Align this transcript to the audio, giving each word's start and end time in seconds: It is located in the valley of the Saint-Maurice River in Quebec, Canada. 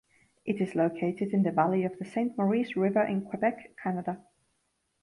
It 0.45 0.59
is 0.59 0.73
located 0.73 1.29
in 1.31 1.43
the 1.43 1.51
valley 1.51 1.83
of 1.83 1.95
the 1.99 2.05
Saint-Maurice 2.05 2.75
River 2.75 3.03
in 3.03 3.21
Quebec, 3.21 3.75
Canada. 3.83 4.23